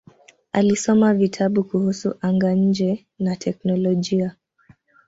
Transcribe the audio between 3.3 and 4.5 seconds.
teknolojia.